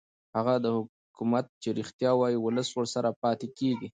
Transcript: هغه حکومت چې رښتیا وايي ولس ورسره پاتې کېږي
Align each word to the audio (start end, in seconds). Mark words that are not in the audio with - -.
هغه 0.35 0.53
حکومت 1.07 1.45
چې 1.61 1.69
رښتیا 1.79 2.11
وايي 2.15 2.37
ولس 2.39 2.69
ورسره 2.73 3.09
پاتې 3.21 3.47
کېږي 3.57 3.87